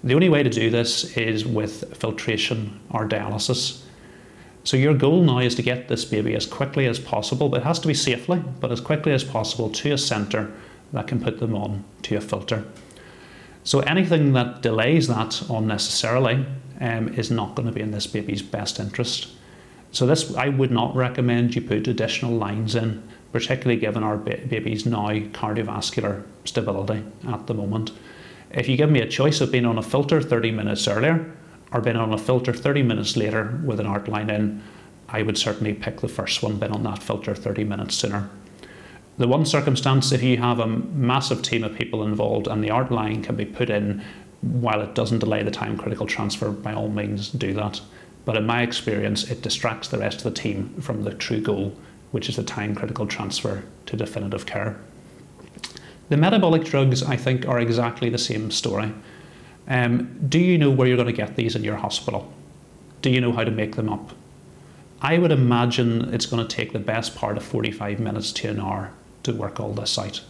[0.04, 3.82] The only way to do this is with filtration or dialysis.
[4.64, 7.64] So your goal now is to get this baby as quickly as possible, but it
[7.64, 10.52] has to be safely, but as quickly as possible to a centre
[10.92, 12.62] that can put them on to a filter.
[13.64, 16.44] So anything that delays that unnecessarily
[16.82, 19.28] um, is not going to be in this baby's best interest.
[19.90, 23.02] So this, I would not recommend you put additional lines in,
[23.36, 27.92] particularly given our baby's now cardiovascular stability at the moment.
[28.50, 31.30] If you give me a choice of being on a filter 30 minutes earlier
[31.70, 34.62] or being on a filter 30 minutes later with an art line in,
[35.10, 38.30] I would certainly pick the first one, being on that filter 30 minutes sooner.
[39.18, 42.90] The one circumstance, if you have a massive team of people involved and the art
[42.90, 44.02] line can be put in
[44.40, 47.82] while it doesn't delay the time critical transfer, by all means do that.
[48.24, 51.76] But in my experience, it distracts the rest of the team from the true goal,
[52.16, 54.80] which is a time critical transfer to definitive care.
[56.08, 58.90] The metabolic drugs, I think, are exactly the same story.
[59.68, 62.32] Um, do you know where you're going to get these in your hospital?
[63.02, 64.12] Do you know how to make them up?
[65.02, 68.60] I would imagine it's going to take the best part of 45 minutes to an
[68.60, 68.92] hour
[69.24, 70.22] to work all this out.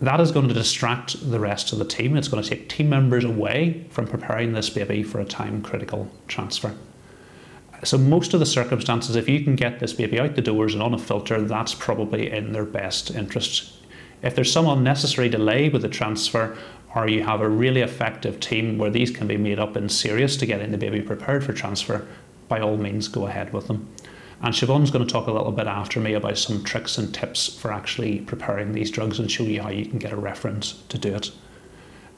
[0.00, 2.16] That is going to distract the rest of the team.
[2.16, 6.10] It's going to take team members away from preparing this baby for a time critical
[6.26, 6.74] transfer.
[7.82, 10.82] So, most of the circumstances, if you can get this baby out the doors and
[10.82, 13.72] on a filter, that's probably in their best interest.
[14.22, 16.58] If there's some unnecessary delay with the transfer,
[16.94, 20.36] or you have a really effective team where these can be made up in series
[20.38, 22.06] to getting the baby prepared for transfer,
[22.48, 23.88] by all means go ahead with them.
[24.42, 27.48] And Siobhan's going to talk a little bit after me about some tricks and tips
[27.60, 30.98] for actually preparing these drugs and show you how you can get a reference to
[30.98, 31.30] do it.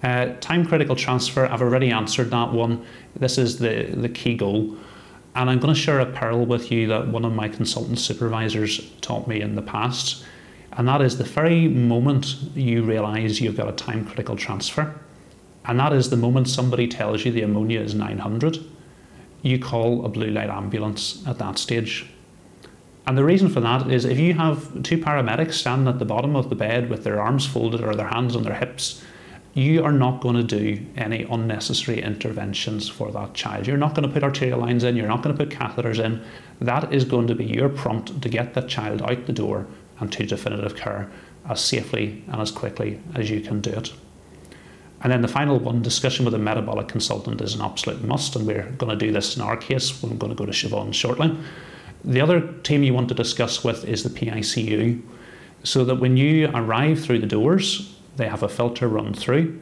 [0.02, 2.84] Uh, time critical transfer, I've already answered that one.
[3.14, 4.76] This is the, the key goal.
[5.34, 8.90] And I'm going to share a peril with you that one of my consultant supervisors
[9.00, 10.24] taught me in the past.
[10.72, 14.94] And that is the very moment you realise you've got a time critical transfer.
[15.64, 18.58] And that is the moment somebody tells you the ammonia is 900
[19.42, 22.06] you call a blue light ambulance at that stage.
[23.06, 26.36] And the reason for that is if you have two paramedics standing at the bottom
[26.36, 29.02] of the bed with their arms folded or their hands on their hips,
[29.54, 33.66] you are not going to do any unnecessary interventions for that child.
[33.66, 36.24] You're not going to put arterial lines in, you're not going to put catheters in.
[36.60, 39.66] That is going to be your prompt to get that child out the door
[40.00, 41.10] and to definitive care
[41.48, 43.92] as safely and as quickly as you can do it.
[45.02, 48.46] And then the final one, discussion with a metabolic consultant is an absolute must, and
[48.46, 50.02] we're going to do this in our case.
[50.02, 51.36] We're going to go to Siobhan shortly.
[52.04, 55.02] The other team you want to discuss with is the PICU,
[55.64, 59.60] so that when you arrive through the doors, they have a filter run through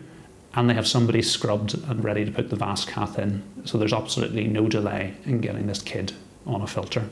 [0.55, 3.43] and they have somebody scrubbed and ready to put the VAS cath in.
[3.65, 6.13] So there's absolutely no delay in getting this kid
[6.47, 7.09] on a filter.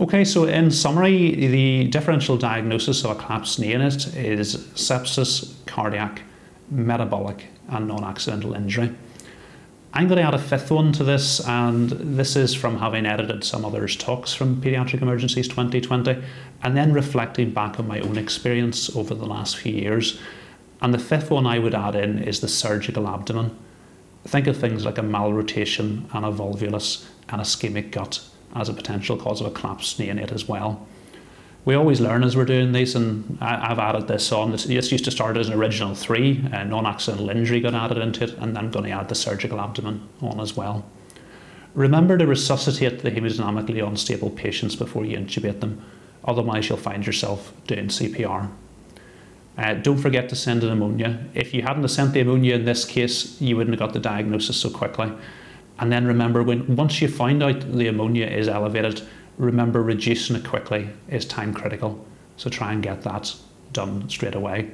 [0.00, 6.22] Okay, so in summary, the differential diagnosis of a collapsed neonate is sepsis, cardiac,
[6.70, 8.94] metabolic, and non accidental injury.
[9.92, 13.42] I'm going to add a fifth one to this, and this is from having edited
[13.42, 16.22] some others' talks from Paediatric Emergencies 2020
[16.62, 20.20] and then reflecting back on my own experience over the last few years.
[20.80, 23.58] And the fifth one I would add in is the surgical abdomen.
[24.24, 28.22] think of things like a malrotation and a volvulus and a ischemic gut
[28.54, 30.86] as a potential cause of a collapsed neonate as well.
[31.64, 34.52] We always learn as we're doing these, and I, have added this on.
[34.52, 38.24] This, this, used to start as an original three, uh, non-accidental injury got added into
[38.24, 40.86] it, and I'm going to add the surgical abdomen on as well.
[41.74, 45.84] Remember to resuscitate the hemodynamically unstable patients before you intubate them,
[46.24, 48.50] otherwise you'll find yourself doing CPR.
[49.58, 51.26] Uh, don't forget to send an ammonia.
[51.34, 54.56] If you hadn't sent the ammonia in this case, you wouldn't have got the diagnosis
[54.56, 55.12] so quickly.
[55.78, 59.02] And then remember, when once you find out the ammonia is elevated,
[59.40, 62.06] remember reducing it quickly is time critical.
[62.36, 63.34] So try and get that
[63.72, 64.70] done straight away.